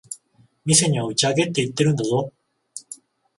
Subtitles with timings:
[0.65, 2.33] 店には打ち上げって言ってるんだぞ。